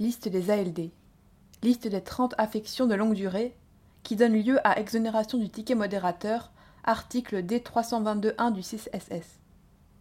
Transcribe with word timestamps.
Liste 0.00 0.26
des 0.26 0.50
ALD. 0.50 0.90
Liste 1.62 1.86
des 1.86 2.00
30 2.00 2.34
affections 2.36 2.88
de 2.88 2.96
longue 2.96 3.14
durée 3.14 3.56
qui 4.02 4.16
donnent 4.16 4.42
lieu 4.42 4.58
à 4.66 4.80
exonération 4.80 5.38
du 5.38 5.48
ticket 5.48 5.76
modérateur, 5.76 6.50
article 6.82 7.44
D322.1 7.44 8.52
du 8.52 8.60
6SS. 8.60 9.38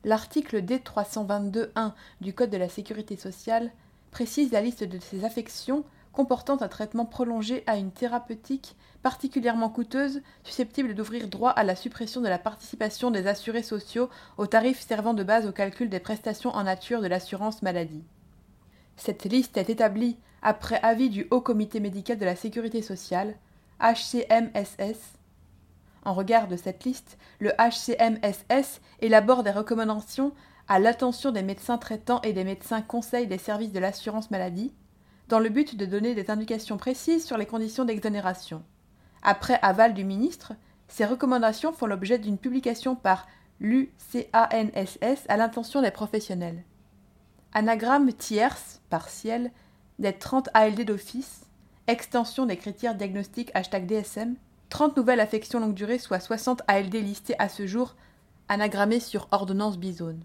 L'article 0.04 0.64
D322.1 0.64 1.92
du 2.22 2.34
Code 2.34 2.50
de 2.50 2.58
la 2.58 2.70
sécurité 2.70 3.18
sociale 3.18 3.72
précise 4.10 4.52
la 4.52 4.62
liste 4.62 4.84
de 4.84 4.98
ces 4.98 5.26
affections 5.26 5.84
comportant 6.12 6.60
un 6.60 6.68
traitement 6.68 7.06
prolongé 7.06 7.64
à 7.68 7.78
une 7.78 7.92
thérapeutique 7.92 8.76
particulièrement 9.04 9.70
coûteuse, 9.70 10.24
susceptible 10.44 10.96
d'ouvrir 10.96 11.28
droit 11.28 11.52
à 11.52 11.64
la 11.64 11.76
suppression 11.76 12.22
de 12.22 12.30
la 12.30 12.40
participation 12.40 13.12
des 13.12 13.28
assurés 13.28 13.62
sociaux 13.62 14.10
aux 14.38 14.48
tarifs 14.48 14.82
servant 14.82 15.14
de 15.14 15.24
base 15.24 15.46
au 15.46 15.52
calcul 15.52 15.90
des 15.90 16.00
prestations 16.00 16.50
en 16.50 16.64
nature 16.64 17.02
de 17.02 17.08
l'assurance 17.08 17.62
maladie. 17.62 18.04
Cette 18.96 19.26
liste 19.26 19.58
est 19.58 19.70
établie 19.70 20.18
après 20.42 20.80
avis 20.82 21.10
du 21.10 21.28
Haut 21.32 21.42
Comité 21.42 21.80
médical 21.80 22.18
de 22.18 22.26
la 22.26 22.36
sécurité 22.36 22.82
sociale, 22.82 23.36
HCMSS. 23.80 25.18
En 26.06 26.14
regard 26.14 26.48
de 26.48 26.58
cette 26.58 26.84
liste, 26.84 27.18
le 27.40 27.52
HCMSS 27.52 28.82
élabore 29.00 29.44
des 29.44 29.52
recommandations 29.52 30.34
à 30.68 30.80
l'attention 30.80 31.32
des 31.32 31.44
médecins 31.44 31.78
traitants 31.78 32.22
et 32.22 32.34
des 32.34 32.44
médecins 32.44 32.82
conseils 32.82 33.28
des 33.28 33.38
services 33.38 33.72
de 33.72 33.80
l'assurance 33.80 34.32
maladie, 34.32 34.74
dans 35.30 35.40
le 35.40 35.50
but 35.50 35.76
de 35.76 35.86
donner 35.86 36.16
des 36.16 36.30
indications 36.30 36.78
précises 36.78 37.26
sur 37.26 37.38
les 37.38 37.46
conditions 37.46 37.86
d'exonération. 37.86 38.64
Après 39.22 39.60
aval 39.62 39.94
du 39.94 40.04
ministre, 40.04 40.54
ces 40.88 41.06
recommandations 41.06 41.74
font 41.74 41.86
l'objet 41.86 42.20
d'une 42.20 42.38
publication 42.38 42.96
par 42.96 43.28
l'UCANSS 43.60 45.26
à 45.30 45.38
l'intention 45.38 45.82
des 45.82 45.92
professionnels. 45.92 46.64
Anagramme 47.56 48.12
tierce, 48.14 48.82
partiel, 48.90 49.52
des 50.00 50.14
30 50.14 50.50
ALD 50.56 50.86
d'office, 50.86 51.46
extension 51.86 52.48
des 52.48 52.58
critères 52.58 52.96
diagnostiques 52.96 53.52
hashtag 53.54 53.86
DSM, 53.86 54.36
30 54.70 54.98
nouvelles 54.98 55.20
affections 55.20 55.60
longue 55.60 55.76
durée, 55.76 56.00
soit 56.00 56.20
60 56.20 56.64
ALD 56.68 56.96
listées 56.96 57.36
à 57.38 57.50
ce 57.50 57.68
jour, 57.68 57.96
anagrammées 58.48 59.00
sur 59.00 59.28
ordonnance 59.32 59.78
Bizone. 59.78 60.24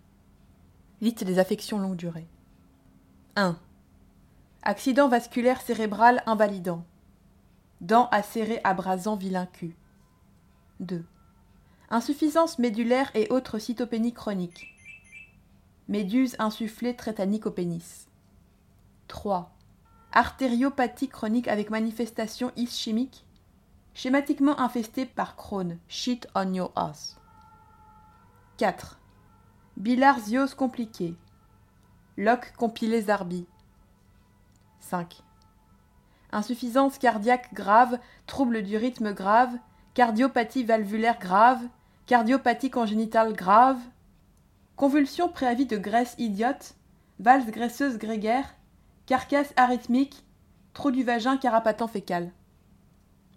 Liste 1.03 1.23
des 1.23 1.39
affections 1.39 1.79
longue 1.79 1.97
durée. 1.97 2.27
1. 3.37 3.59
Accident 4.63 5.09
vasculaire 5.09 5.61
cérébral 5.61 6.23
invalidant. 6.25 6.83
Dents 7.83 8.09
acérées 8.11 8.63
abrasant 8.65 9.17
vilain 9.17 9.47
cul. 9.47 9.77
2. 10.81 11.05
Insuffisance 11.91 12.59
médulaire 12.59 13.11
et 13.15 13.29
autres 13.31 13.59
cytopénies 13.59 14.15
chroniques. 14.15 14.78
Méduse 15.89 16.37
insufflée 16.39 16.95
trétanique 16.95 17.47
au 17.47 17.51
pénis. 17.51 18.09
3. 19.07 19.51
Artériopathie 20.13 21.09
chronique 21.09 21.49
avec 21.49 21.71
manifestation 21.71 22.53
ischémique, 22.57 23.25
schématiquement 23.95 24.61
infestée 24.61 25.07
par 25.07 25.35
Crohn, 25.35 25.79
shit 25.89 26.29
on 26.35 26.53
your 26.53 26.73
ass. 26.77 27.17
4. 28.59 29.01
Bilharziose 29.79 30.55
compliquée. 30.55 31.17
Loc 32.19 32.53
compilé 32.59 33.01
Zarbi. 33.01 33.47
5. 34.81 35.23
Insuffisance 36.33 36.99
cardiaque 36.99 37.55
grave, 37.55 37.99
trouble 38.27 38.63
du 38.63 38.77
rythme 38.77 39.15
grave, 39.15 39.57
cardiopathie 39.95 40.65
valvulaire 40.65 41.19
grave, 41.19 41.63
cardiopathie 42.05 42.71
congénitale 42.71 43.33
grave, 43.33 43.81
convulsion 44.79 45.29
préavis 45.29 45.67
de 45.67 45.77
graisse 45.77 46.15
idiote, 46.19 46.77
valse 47.19 47.51
graisseuse 47.51 47.99
grégaire, 47.99 48.55
carcasse 49.07 49.53
arythmique, 49.57 50.25
trou 50.73 50.93
du 50.93 51.03
vagin 51.03 51.37
carapatant 51.37 51.89
fécal. 51.89 52.31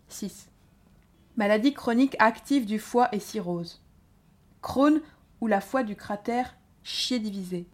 6. 0.08 0.50
Maladie 1.38 1.74
chronique 1.74 2.16
active 2.20 2.68
du 2.68 2.78
foie 2.78 3.10
et 3.12 3.20
cirrhose. 3.20 3.82
Crohn 4.62 5.02
ou 5.42 5.48
la 5.48 5.62
foi 5.62 5.82
du 5.82 5.96
cratère, 5.96 6.56
chier 6.84 7.18
divisé. 7.18 7.68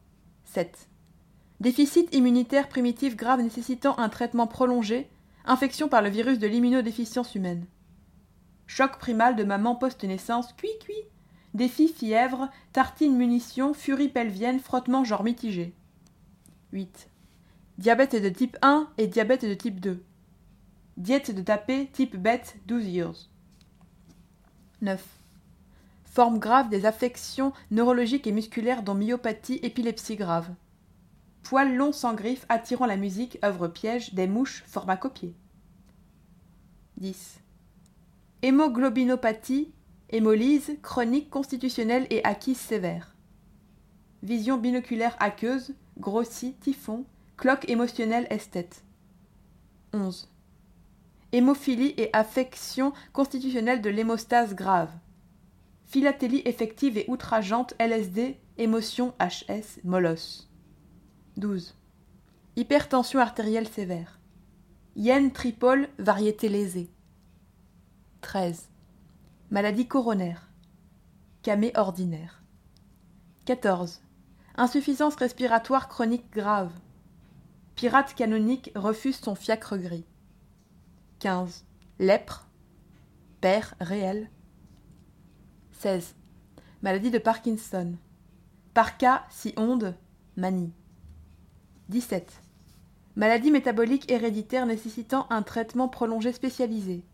7. 0.45 0.87
Déficit 1.59 2.15
immunitaire 2.15 2.69
primitif 2.69 3.17
grave 3.17 3.41
nécessitant 3.41 3.99
un 3.99 4.07
traitement 4.07 4.47
prolongé, 4.47 5.09
infection 5.43 5.89
par 5.89 6.01
le 6.01 6.09
virus 6.09 6.39
de 6.39 6.47
l'immunodéficience 6.47 7.35
humaine. 7.35 7.65
Choc 8.65 8.97
primal 8.97 9.35
de 9.35 9.43
maman 9.43 9.75
post-naissance, 9.75 10.53
cuit-cuit. 10.53 11.03
Défi 11.57 11.87
fièvre, 11.87 12.51
tartine 12.71 13.17
munition, 13.17 13.73
furie 13.73 14.09
pelvienne, 14.09 14.59
frottement 14.59 15.03
genre 15.03 15.23
mitigé. 15.23 15.73
8. 16.71 17.09
Diabète 17.79 18.15
de 18.15 18.29
type 18.29 18.57
1 18.61 18.87
et 18.99 19.07
diabète 19.07 19.43
de 19.43 19.55
type 19.55 19.79
2. 19.79 20.03
Diète 20.97 21.33
de 21.33 21.41
tapé 21.41 21.89
type 21.91 22.15
bête 22.15 22.57
12 22.67 22.87
years. 22.89 23.29
9. 24.83 25.03
Forme 26.05 26.37
grave 26.37 26.69
des 26.69 26.85
affections 26.85 27.53
neurologiques 27.71 28.27
et 28.27 28.31
musculaires 28.31 28.83
dont 28.83 28.93
myopathie, 28.93 29.59
épilepsie 29.63 30.15
grave. 30.15 30.53
Poils 31.41 31.75
longs 31.75 31.91
sans 31.91 32.13
griffes 32.13 32.45
attirant 32.49 32.85
la 32.85 32.97
musique, 32.97 33.39
œuvre 33.43 33.67
piège, 33.67 34.13
des 34.13 34.27
mouches, 34.27 34.63
format 34.67 34.95
copié. 34.95 35.33
10. 36.97 37.39
Hémoglobinopathie, 38.43 39.73
hémolyse, 40.09 40.77
chronique 40.81 41.29
constitutionnelle 41.29 42.07
et 42.09 42.23
acquise 42.23 42.57
sévère. 42.57 43.15
Vision 44.23 44.57
binoculaire 44.57 45.15
aqueuse, 45.19 45.75
grossie, 45.97 46.53
typhon, 46.53 47.05
cloque 47.37 47.69
émotionnelle 47.69 48.27
esthète. 48.29 48.83
11. 49.93 50.29
Hémophilie 51.31 51.93
et 51.97 52.09
affection 52.13 52.93
constitutionnelle 53.13 53.81
de 53.81 53.89
l'hémostase 53.89 54.55
grave 54.55 54.91
philatélie 55.87 56.41
effective 56.45 56.97
et 56.97 57.05
outrageante 57.07 57.73
LSD, 57.79 58.37
émotion 58.57 59.13
HS, 59.19 59.79
molosse. 59.83 60.49
12. 61.37 61.75
Hypertension 62.55 63.19
artérielle 63.19 63.67
sévère. 63.67 64.19
Yen 64.95 65.31
tripole, 65.31 65.87
variété 65.97 66.49
lésée. 66.49 66.89
13. 68.21 68.69
Maladie 69.49 69.87
coronaire. 69.87 70.49
Camé 71.41 71.71
ordinaire. 71.77 72.43
14. 73.45 74.01
Insuffisance 74.57 75.15
respiratoire 75.15 75.87
chronique 75.87 76.29
grave. 76.33 76.73
Pirate 77.75 78.13
canonique 78.13 78.73
refuse 78.75 79.15
son 79.15 79.35
fiacre 79.35 79.77
gris. 79.77 80.03
15. 81.19 81.65
Lèpre. 81.99 82.49
Père 83.39 83.75
réel. 83.79 84.29
16. 85.79 86.15
Maladie 86.81 87.11
de 87.11 87.17
Parkinson. 87.17 87.95
Parka, 88.73 89.25
si 89.29 89.53
onde, 89.55 89.95
manie. 90.35 90.73
17. 91.87 92.41
Maladie 93.15 93.51
métabolique 93.51 94.11
héréditaire 94.11 94.65
nécessitant 94.65 95.25
un 95.29 95.41
traitement 95.41 95.87
prolongé 95.87 96.33
spécialisé. 96.33 97.05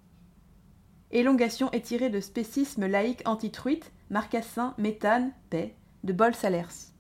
Élongation 1.13 1.72
étirée 1.72 2.09
de 2.09 2.19
spécisme 2.19 2.85
laïque 2.88 3.22
antitruite, 3.25 3.94
marcassin, 4.09 4.74
méthane, 4.78 5.31
paix, 5.50 5.75
de 6.03 6.12
bol 6.12 6.35
salers. 6.35 6.91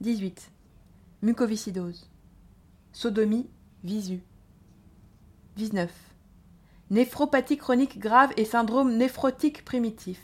18. 0.00 0.50
Mucoviscidose. 1.20 2.08
Sodomie, 2.92 3.50
visu. 3.84 4.22
19 5.56 5.92
néphropathie 6.90 7.56
chronique 7.56 7.98
grave 7.98 8.32
et 8.36 8.44
syndrome 8.44 8.96
néphrotique 8.96 9.64
primitif. 9.64 10.20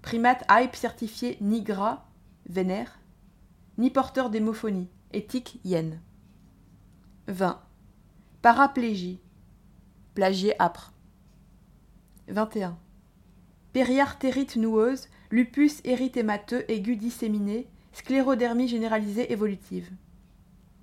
Primate 0.00 0.44
hype 0.50 0.74
certifié 0.74 1.36
ni 1.40 1.62
gras, 1.62 2.06
vénère, 2.48 2.98
ni 3.76 3.90
porteur 3.90 4.30
d'hémophonie, 4.30 4.88
éthique 5.12 5.60
yen. 5.64 6.00
20. 7.28 7.60
Paraplégie, 8.40 9.20
plagier 10.14 10.60
âpre. 10.60 10.93
21. 12.28 12.78
Périartérite 13.72 14.56
noueuse, 14.56 15.08
lupus 15.30 15.80
érythémateux 15.84 16.64
aigu 16.70 16.96
disséminé, 16.96 17.66
sclérodermie 17.92 18.68
généralisée 18.68 19.32
évolutive. 19.32 19.90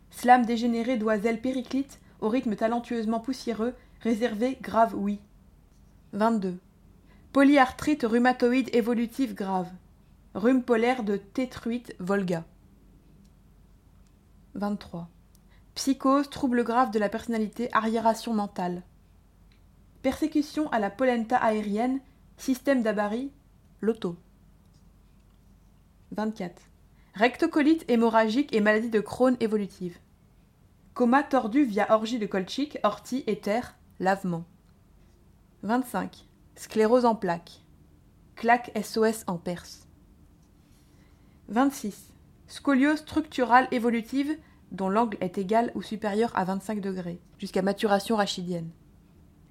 Slame 0.09 0.45
dégénéré 0.45 0.97
d'oiselle 0.97 1.41
périclite, 1.41 1.99
au 2.19 2.29
rythme 2.29 2.55
talentueusement 2.55 3.19
poussiéreux 3.19 3.73
Réservé 4.01 4.57
grave 4.61 4.95
oui. 4.95 5.19
22. 6.13 6.57
Polyarthrite 7.33 8.03
rhumatoïde 8.03 8.73
évolutive 8.73 9.35
grave. 9.35 9.69
Rhume 10.33 10.63
polaire 10.63 11.03
de 11.03 11.17
tétruite 11.17 11.95
Volga. 11.99 12.43
23. 14.55 15.07
Psychose, 15.75 16.31
trouble 16.31 16.63
grave 16.63 16.89
de 16.89 16.97
la 16.97 17.09
personnalité, 17.09 17.69
arriération 17.73 18.33
mentale. 18.33 18.81
Persécution 20.01 20.67
à 20.71 20.79
la 20.79 20.89
polenta 20.89 21.37
aérienne, 21.37 21.99
système 22.37 22.81
d'abari, 22.81 23.31
loto. 23.81 24.17
24. 26.11 26.59
Rectocolite 27.13 27.85
hémorragique 27.87 28.53
et 28.55 28.61
maladie 28.61 28.89
de 28.89 28.99
Crohn 28.99 29.37
évolutive. 29.39 29.99
Coma 30.95 31.21
tordu 31.21 31.63
via 31.63 31.93
orgie 31.93 32.17
de 32.17 32.25
colchique, 32.25 32.79
ortie, 32.83 33.23
éther, 33.27 33.75
lavement. 33.99 34.45
25. 35.61 36.25
Sclérose 36.55 37.05
en 37.05 37.15
plaques. 37.15 37.61
Claque 38.35 38.71
SOS 38.81 39.23
en 39.27 39.37
Perse. 39.37 39.87
26. 41.49 42.11
Scoliose 42.47 42.99
structurale 42.99 43.67
évolutive 43.71 44.35
dont 44.71 44.89
l'angle 44.89 45.17
est 45.21 45.37
égal 45.37 45.71
ou 45.75 45.83
supérieur 45.83 46.31
à 46.35 46.43
25 46.43 46.81
degrés, 46.81 47.21
jusqu'à 47.37 47.61
maturation 47.61 48.15
rachidienne. 48.15 48.71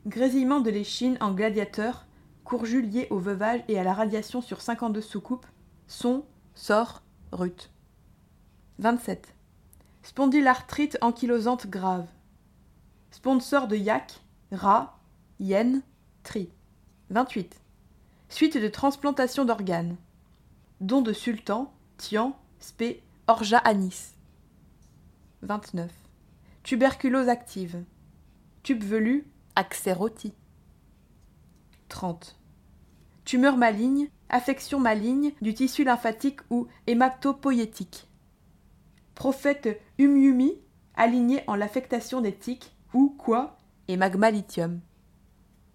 Grésillement 0.07 0.61
de 0.61 0.71
l'échine 0.71 1.19
en 1.21 1.33
gladiateur, 1.33 2.07
courju 2.45 2.81
lié 2.81 3.07
au 3.11 3.19
veuvage 3.19 3.61
et 3.69 3.79
à 3.79 3.85
la 3.85 3.93
radiation 3.93 4.41
sur 4.41 4.63
52 4.63 5.01
soucoupes, 5.01 5.47
son, 5.87 6.25
sort, 6.55 7.03
rut. 7.33 7.71
27. 8.79 9.35
Spondylarthrite 10.03 10.97
ankylosante 11.03 11.67
grave. 11.67 12.07
Sponsor 13.11 13.69
de 13.69 13.77
yak, 13.77 14.21
rat, 14.53 14.99
yen, 15.39 15.83
tri. 16.23 16.51
28. 17.11 17.61
Suite 18.31 18.57
de 18.57 18.69
transplantation 18.69 19.45
d'organes. 19.45 19.97
Don 20.81 21.03
de 21.03 21.13
sultan, 21.13 21.71
tian, 21.99 22.37
spé, 22.59 23.03
orja 23.27 23.59
anis. 23.59 24.15
29. 25.43 25.91
Tuberculose 26.63 27.29
active. 27.29 27.85
Tube 28.63 28.85
velu, 28.85 29.27
accès 29.57 29.93
rôti. 29.93 30.33
30. 31.89 32.39
Tumeur 33.25 33.57
maligne, 33.57 34.09
affection 34.29 34.81
maligne 34.81 35.33
du 35.43 35.55
tissu 35.55 35.85
lymphatique 35.85 36.41
ou 36.51 36.67
hématopoïétique. 36.87 38.09
Prophète 39.15 39.81
Umyumi, 39.99 40.59
aligné 40.95 41.45
en 41.47 41.55
l'affectation 41.55 42.21
des 42.21 42.35
tiques, 42.35 42.75
ou 42.95 43.15
quoi, 43.19 43.59
et 43.89 43.97
magma. 43.97 44.31